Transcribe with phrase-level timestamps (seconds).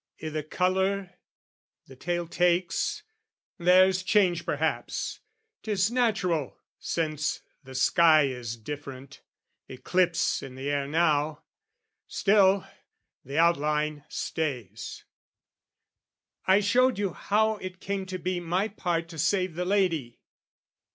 [0.19, 1.11] I' the colour
[1.85, 3.03] the tale takes,
[3.59, 5.19] there's change perhaps;
[5.61, 9.21] 'Tis natural, since the sky is different,
[9.69, 11.43] Eclipse in the air now;
[12.07, 12.65] still,
[13.23, 15.03] the outline stays.
[16.47, 20.17] I showed you how it came to be my part To save the lady.